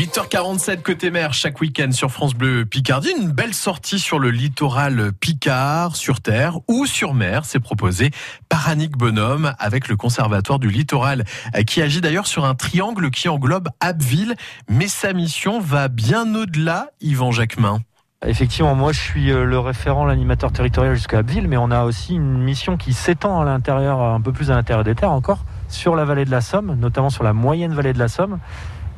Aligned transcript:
8h47 0.00 0.80
côté 0.80 1.10
mer 1.10 1.34
chaque 1.34 1.60
week-end 1.60 1.92
sur 1.92 2.10
France 2.10 2.32
Bleu 2.32 2.64
Picardie. 2.64 3.12
Une 3.20 3.32
belle 3.32 3.52
sortie 3.52 3.98
sur 3.98 4.18
le 4.18 4.30
littoral 4.30 5.12
Picard, 5.12 5.94
sur 5.94 6.22
terre 6.22 6.56
ou 6.68 6.86
sur 6.86 7.12
mer. 7.12 7.44
C'est 7.44 7.60
proposé 7.60 8.10
par 8.48 8.66
Annick 8.66 8.96
Bonhomme 8.96 9.52
avec 9.58 9.88
le 9.88 9.96
Conservatoire 9.98 10.58
du 10.58 10.70
littoral 10.70 11.26
qui 11.66 11.82
agit 11.82 12.00
d'ailleurs 12.00 12.26
sur 12.26 12.46
un 12.46 12.54
triangle 12.54 13.10
qui 13.10 13.28
englobe 13.28 13.68
Abbeville. 13.80 14.36
Mais 14.70 14.88
sa 14.88 15.12
mission 15.12 15.60
va 15.60 15.88
bien 15.88 16.34
au-delà, 16.34 16.88
Yvan 17.02 17.30
Jacquemin. 17.30 17.80
Effectivement, 18.24 18.74
moi 18.74 18.92
je 18.92 19.00
suis 19.00 19.30
euh, 19.30 19.44
le 19.44 19.58
référent, 19.58 20.06
l'animateur 20.06 20.50
territorial 20.50 20.94
jusqu'à 20.94 21.18
Abbeville, 21.18 21.46
mais 21.46 21.58
on 21.58 21.70
a 21.70 21.84
aussi 21.84 22.14
une 22.14 22.38
mission 22.38 22.78
qui 22.78 22.94
s'étend 22.94 23.38
à 23.42 23.44
l'intérieur, 23.44 24.00
un 24.00 24.20
peu 24.22 24.32
plus 24.32 24.50
à 24.50 24.54
l'intérieur 24.54 24.82
des 24.82 24.94
terres 24.94 25.12
encore, 25.12 25.44
sur 25.68 25.94
la 25.94 26.06
vallée 26.06 26.24
de 26.24 26.30
la 26.30 26.40
Somme, 26.40 26.74
notamment 26.80 27.10
sur 27.10 27.22
la 27.22 27.34
moyenne 27.34 27.74
vallée 27.74 27.92
de 27.92 27.98
la 27.98 28.08
Somme 28.08 28.38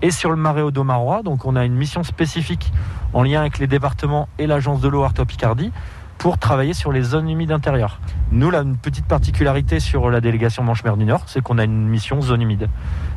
et 0.02 0.10
sur 0.10 0.30
le 0.30 0.36
marais 0.36 0.62
Audomarois. 0.62 1.22
Donc 1.22 1.46
on 1.46 1.56
a 1.56 1.64
une 1.64 1.74
mission 1.74 2.02
spécifique 2.02 2.72
en 3.12 3.22
lien 3.22 3.40
avec 3.40 3.58
les 3.58 3.66
départements 3.66 4.28
et 4.38 4.46
l'agence 4.46 4.80
de 4.80 4.88
l'eau 4.88 5.04
Arto 5.04 5.24
Picardie 5.24 5.72
pour 6.18 6.38
travailler 6.38 6.72
sur 6.72 6.92
les 6.92 7.02
zones 7.02 7.28
humides 7.28 7.50
intérieures. 7.50 7.98
Nous, 8.30 8.50
là, 8.50 8.60
une 8.62 8.76
petite 8.76 9.06
particularité 9.06 9.80
sur 9.80 10.08
la 10.08 10.20
délégation 10.20 10.62
Manche-Mer 10.62 10.96
du 10.96 11.04
Nord, 11.04 11.22
c'est 11.26 11.40
qu'on 11.40 11.58
a 11.58 11.64
une 11.64 11.88
mission 11.88 12.20
zone 12.20 12.42
humide. 12.42 12.68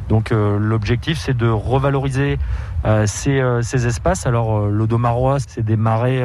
Donc 0.09 0.32
euh, 0.32 0.58
l'objectif, 0.59 1.18
c'est 1.18 1.36
de 1.36 1.48
revaloriser 1.48 2.38
euh, 2.86 3.05
euh, 3.27 3.62
ces, 3.62 3.88
espaces. 3.88 4.27
Alors 4.27 4.68
l'Audomarois, 4.68 5.38
c'est 5.40 5.63
des 5.63 5.76
marais 5.76 6.23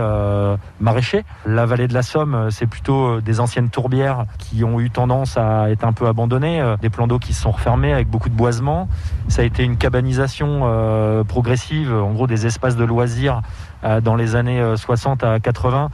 maraîchers. 0.80 1.25
La 1.47 1.66
vallée 1.66 1.88
de 1.88 1.95
la 1.95 2.02
Somme, 2.02 2.48
c'est 2.51 2.66
plutôt 2.66 3.21
des 3.21 3.41
anciennes 3.41 3.71
tourbières 3.71 4.24
qui 4.38 4.65
ont 4.65 4.80
eu 4.80 4.91
tendance 4.91 5.37
à 5.37 5.71
être 5.71 5.85
un 5.85 5.93
peu 5.93 6.07
abandonnées, 6.07 6.62
des 6.80 6.91
plans 6.91 7.07
d'eau 7.07 7.19
qui 7.19 7.33
se 7.33 7.43
sont 7.43 7.51
refermés 7.51 7.93
avec 7.93 8.09
beaucoup 8.09 8.29
de 8.29 8.35
boisement. 8.35 8.88
Ça 9.29 9.43
a 9.43 9.45
été 9.45 9.65
une 9.65 9.77
cabanisation 9.77 11.24
progressive, 11.27 11.93
en 11.93 12.12
gros 12.12 12.27
des 12.27 12.47
espaces 12.47 12.77
de 12.77 12.85
loisirs 12.85 13.43
dans 14.02 14.15
les 14.15 14.37
années 14.37 14.63
60 14.77 15.24
à 15.24 15.41
80 15.41 15.88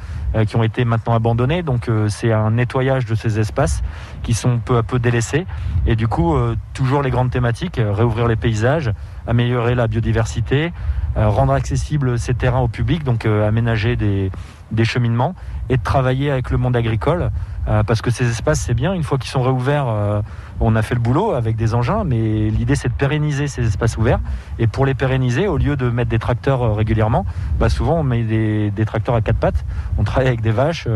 qui 0.47 0.57
ont 0.57 0.63
été 0.63 0.85
maintenant 0.85 1.15
abandonnés. 1.15 1.63
Donc 1.63 1.89
c'est 2.09 2.33
un 2.33 2.51
nettoyage 2.51 3.07
de 3.07 3.15
ces 3.15 3.39
espaces 3.39 3.83
qui 4.23 4.35
sont 4.35 4.59
peu 4.59 4.77
à 4.77 4.83
peu 4.83 4.99
délaissés. 4.99 5.47
Et 5.87 5.95
du 5.95 6.09
coup, 6.09 6.37
toujours 6.75 7.03
les 7.03 7.11
grandes 7.11 7.31
thématiques 7.31 7.79
euh, 7.79 7.93
réouvrir 7.93 8.29
les 8.29 8.37
paysages, 8.37 8.93
améliorer 9.27 9.75
la 9.75 9.87
biodiversité, 9.87 10.73
euh, 11.17 11.29
rendre 11.29 11.53
accessibles 11.53 12.19
ces 12.19 12.35
terrains 12.35 12.61
au 12.61 12.69
public, 12.69 13.05
donc 13.05 13.25
euh, 13.25 13.47
aménager 13.47 13.97
des, 13.97 14.31
des 14.71 14.85
cheminements 14.85 15.35
et 15.69 15.79
travailler 15.79 16.31
avec 16.31 16.51
le 16.51 16.59
monde 16.59 16.77
agricole 16.77 17.31
euh, 17.69 17.83
parce 17.83 18.03
que 18.03 18.11
ces 18.11 18.29
espaces 18.31 18.61
c'est 18.61 18.75
bien 18.75 18.93
une 18.93 19.03
fois 19.03 19.19
qu'ils 19.19 19.31
sont 19.31 19.43
réouverts 19.43 19.89
euh, 19.89 20.23
on 20.61 20.77
a 20.77 20.83
fait 20.83 20.95
le 20.95 21.01
boulot 21.01 21.33
avec 21.33 21.57
des 21.57 21.75
engins 21.75 22.05
mais 22.05 22.49
l'idée 22.49 22.77
c'est 22.77 22.89
de 22.89 22.95
pérenniser 22.95 23.49
ces 23.49 23.67
espaces 23.67 23.97
ouverts. 23.97 24.21
Et 24.59 24.67
pour 24.67 24.87
les 24.87 24.95
pérenniser 24.95 25.49
au 25.49 25.57
lieu 25.57 25.77
de 25.77 25.91
mettre 25.91 26.11
des 26.11 26.19
tracteurs 26.19 26.63
euh, 26.63 26.73
régulièrement 26.73 27.27
bah 27.59 27.69
souvent 27.69 28.01
on 28.01 28.03
met 28.03 28.23
des, 28.23 28.73
tracteurs 28.87 29.15
à 29.15 29.21
quatre 29.21 29.39
pattes. 29.39 29.65
On 29.99 30.05
travaille 30.05 30.29
avec 30.29 30.41
des 30.41 30.51
vaches 30.51 30.89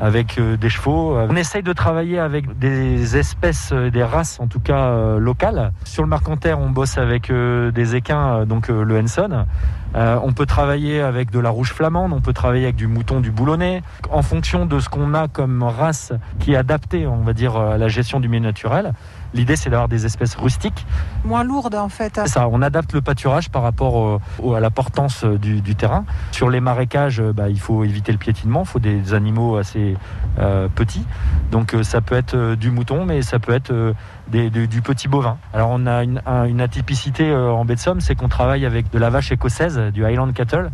avec 0.00 0.40
des 0.40 0.68
chevaux 0.68 1.16
on 1.16 1.36
essaye 1.36 1.62
de 1.62 1.72
travailler 1.72 2.18
avec 2.18 2.58
des 2.58 3.16
espèces 3.16 3.72
des 3.72 4.02
races 4.02 4.40
en 4.40 4.46
tout 4.46 4.60
cas 4.60 5.16
locales. 5.18 5.72
Sur 5.84 6.02
le 6.02 6.08
Marcanterre 6.08 6.58
on 6.58 6.70
bosse 6.70 6.96
avec 6.98 7.30
des 7.30 7.96
équins 7.96 8.46
donc 8.46 8.68
le 8.68 8.98
Henson 8.98 9.44
on 9.94 10.32
peut 10.32 10.46
travailler 10.46 11.00
avec 11.00 11.30
de 11.30 11.38
la 11.38 11.50
rouge 11.50 11.72
flamande 11.72 12.12
on 12.12 12.20
peut 12.20 12.32
travailler 12.32 12.64
avec 12.64 12.76
du 12.76 12.86
mouton 12.86 13.20
du 13.20 13.30
boulonnais 13.30 13.82
en 14.10 14.22
fonction 14.22 14.66
de 14.66 14.80
ce 14.80 14.88
qu'on 14.88 15.14
a 15.14 15.28
comme 15.28 15.62
race 15.62 16.12
qui 16.40 16.52
est 16.52 16.56
adaptée, 16.56 17.06
on 17.06 17.22
va 17.22 17.32
dire, 17.32 17.56
à 17.56 17.78
la 17.78 17.88
gestion 17.88 18.20
du 18.20 18.28
milieu 18.28 18.44
naturel. 18.44 18.92
L'idée, 19.32 19.56
c'est 19.56 19.68
d'avoir 19.68 19.88
des 19.88 20.06
espèces 20.06 20.36
rustiques. 20.36 20.86
Moins 21.24 21.42
lourdes, 21.42 21.74
en 21.74 21.88
fait. 21.88 22.20
ça, 22.26 22.48
on 22.48 22.62
adapte 22.62 22.92
le 22.92 23.00
pâturage 23.00 23.50
par 23.50 23.62
rapport 23.62 24.20
à 24.54 24.60
la 24.60 24.70
portance 24.70 25.24
du, 25.24 25.74
terrain. 25.74 26.04
Sur 26.30 26.50
les 26.50 26.60
marécages, 26.60 27.20
bah, 27.20 27.48
il 27.48 27.58
faut 27.58 27.84
éviter 27.84 28.12
le 28.12 28.18
piétinement, 28.18 28.62
il 28.62 28.68
faut 28.68 28.78
des 28.78 29.12
animaux 29.12 29.56
assez 29.56 29.96
euh, 30.38 30.68
petits. 30.68 31.04
Donc, 31.50 31.74
euh, 31.74 31.82
ça 31.82 32.00
peut 32.00 32.14
être 32.14 32.34
euh, 32.34 32.56
du 32.56 32.70
mouton, 32.70 33.04
mais 33.04 33.22
ça 33.22 33.38
peut 33.38 33.52
être 33.52 33.94
du 34.30 34.82
petit 34.82 35.08
bovin. 35.08 35.38
Alors, 35.52 35.70
on 35.72 35.86
a 35.86 36.02
une, 36.02 36.60
atypicité 36.60 37.34
en 37.34 37.64
baie 37.64 37.74
de 37.74 37.80
Somme, 37.80 38.00
c'est 38.00 38.14
qu'on 38.14 38.28
travaille 38.28 38.66
avec 38.66 38.90
de 38.90 38.98
la 38.98 39.10
vache 39.10 39.32
écossaise, 39.32 39.78
du 39.92 40.04
Highland 40.04 40.32
Cattle. 40.32 40.70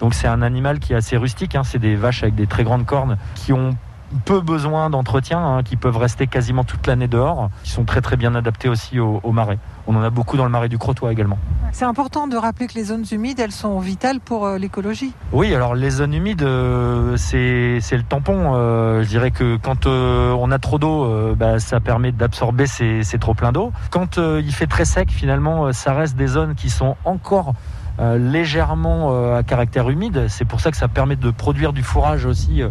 Donc, 0.00 0.14
c'est 0.14 0.28
un 0.28 0.42
animal 0.42 0.78
qui 0.78 0.92
est 0.92 0.96
assez 0.96 1.16
rustique. 1.16 1.54
Hein. 1.54 1.62
C'est 1.64 1.78
des 1.78 1.96
vaches 1.96 2.22
avec 2.22 2.34
des 2.34 2.46
très 2.46 2.64
grandes 2.64 2.86
cornes 2.86 3.16
qui 3.34 3.52
ont 3.52 3.76
peu 4.24 4.40
besoin 4.40 4.90
d'entretien, 4.90 5.38
hein, 5.38 5.62
qui 5.62 5.76
peuvent 5.76 5.96
rester 5.96 6.26
quasiment 6.26 6.64
toute 6.64 6.86
l'année 6.86 7.08
dehors, 7.08 7.50
qui 7.64 7.70
sont 7.70 7.84
très 7.84 8.00
très 8.00 8.16
bien 8.16 8.34
adaptés 8.34 8.68
aussi 8.68 8.98
au, 9.00 9.20
marais. 9.32 9.58
On 9.86 9.96
en 9.96 10.02
a 10.02 10.10
beaucoup 10.10 10.36
dans 10.36 10.44
le 10.44 10.50
marais 10.50 10.68
du 10.68 10.78
Crotoy 10.78 11.12
également. 11.12 11.38
C'est 11.74 11.86
important 11.86 12.28
de 12.28 12.36
rappeler 12.36 12.66
que 12.66 12.74
les 12.74 12.84
zones 12.84 13.06
humides, 13.10 13.40
elles 13.40 13.50
sont 13.50 13.78
vitales 13.78 14.20
pour 14.20 14.44
euh, 14.44 14.58
l'écologie. 14.58 15.14
Oui, 15.32 15.54
alors 15.54 15.74
les 15.74 15.88
zones 15.88 16.12
humides, 16.12 16.42
euh, 16.42 17.16
c'est 17.16 17.80
le 17.96 18.02
tampon. 18.02 18.52
Euh, 18.54 19.02
je 19.02 19.08
dirais 19.08 19.30
que 19.30 19.56
quand 19.56 19.86
on 19.86 20.50
a 20.50 20.58
trop 20.58 20.78
d'eau, 20.78 21.34
bah, 21.34 21.58
ça 21.60 21.80
permet 21.80 22.12
d'absorber 22.12 22.66
ces, 22.66 23.02
trop 23.18 23.32
pleins 23.32 23.52
d'eau. 23.52 23.72
Quand 23.90 24.18
il 24.18 24.52
fait 24.52 24.66
très 24.66 24.84
sec, 24.84 25.10
finalement, 25.10 25.72
ça 25.72 25.94
reste 25.94 26.14
des 26.14 26.26
zones 26.26 26.54
qui 26.54 26.68
sont 26.68 26.96
encore 27.06 27.54
légèrement 27.98 29.34
à 29.34 29.42
caractère 29.42 29.88
humide. 29.88 30.26
C'est 30.28 30.44
pour 30.44 30.60
ça 30.60 30.70
que 30.70 30.76
ça 30.76 30.88
permet 30.88 31.16
de 31.16 31.30
produire 31.30 31.72
du 31.72 31.82
fourrage 31.82 32.26
aussi 32.26 32.62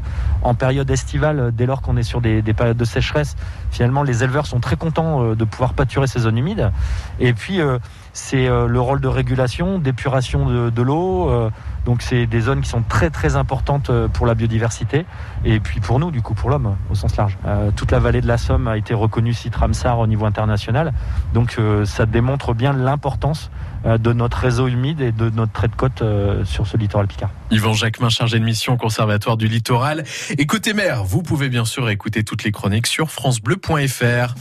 en 0.42 0.54
période 0.56 0.90
estivale, 0.90 1.52
dès 1.54 1.66
lors 1.66 1.82
qu'on 1.82 1.98
est 1.98 2.04
sur 2.04 2.22
des, 2.22 2.42
périodes 2.42 2.78
de 2.78 2.86
sécheresse. 2.86 3.36
Finalement, 3.72 4.04
les 4.04 4.24
éleveurs 4.24 4.46
sont 4.46 4.60
très 4.60 4.76
contents 4.76 5.34
de 5.34 5.44
pouvoir 5.46 5.74
pâturer 5.74 6.08
ces 6.08 6.20
zones 6.20 6.38
humides. 6.38 6.72
Et 7.20 7.34
puis, 7.34 7.62
c'est 8.14 8.48
le 8.48 8.80
rôle 8.80 9.02
de 9.02 9.08
régulation, 9.08 9.80
d'épuration 9.80 10.70
de, 10.70 10.82
l'eau. 10.82 11.32
donc, 11.86 12.02
c'est 12.02 12.26
des 12.26 12.42
zones 12.42 12.62
qui 12.62 12.70
sont 12.70 12.84
très 12.84 13.10
très 13.10 13.36
importantes 13.36 13.92
pour 14.14 14.26
la 14.26 14.36
biodiversité 14.36 15.06
et 15.46 15.60
puis 15.60 15.80
pour 15.80 16.00
nous, 16.00 16.12
du 16.12 16.22
coup, 16.22 16.34
pour 16.34 16.50
l'homme 16.50 16.76
au 16.90 16.96
sens 16.96 17.16
large. 17.16 17.38
toute 17.76 17.92
la 17.92 18.00
vallée 18.00 18.22
de 18.22 18.28
la 18.28 18.38
Somme 18.38 18.68
a 18.68 18.78
été 18.78 18.94
reconnue 18.94 19.34
site 19.34 19.56
Ramsar 19.56 20.00
au 20.00 20.08
niveau 20.08 20.26
international. 20.26 20.94
Donc, 21.34 21.58
ça 21.86 22.06
démontre 22.06 22.54
bien 22.54 22.74
l'importance 22.74 23.50
de 23.86 24.14
notre 24.14 24.38
réseau 24.38 24.68
humide 24.68 25.02
et 25.02 25.12
de 25.12 25.30
notre 25.30 25.52
trait 25.52 25.68
de 25.68 25.76
côte 25.76 26.02
euh, 26.02 26.46
sur 26.46 26.68
ce 26.68 26.78
littoral 26.78 27.08
picard. 27.08 27.30
Yvan 27.50 27.74
Jacquemin, 27.74 28.10
chargé 28.10 28.40
de 28.40 28.44
mission 28.44 28.74
au 28.74 28.78
Conservatoire 28.78 29.38
du 29.38 29.48
Littoral. 29.48 30.04
Côté 30.48 30.74
mer, 30.74 31.04
vous 31.04 31.24
pouvez 31.24 31.50
bien 31.50 31.66
sûr 31.66 31.90
écouter 31.90 32.24
toutes 32.24 32.44
les 32.44 32.52
chroniques 32.52 32.88
sur 32.88 33.10
francebleu.fr. 33.10 34.36